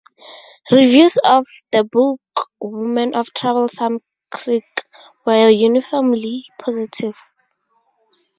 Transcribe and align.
Reviews 0.71 1.17
of 1.23 1.45
"The 1.71 1.83
Book 1.83 2.19
Woman 2.59 3.13
of 3.13 3.31
Troublesome 3.35 3.99
Creek" 4.31 4.65
were 5.27 5.47
uniformly 5.47 6.47
positive. 6.57 7.15